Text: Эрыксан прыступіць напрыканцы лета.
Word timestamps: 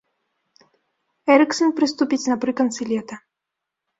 Эрыксан 1.33 1.71
прыступіць 1.79 2.21
напрыканцы 2.31 2.81
лета. 2.95 3.15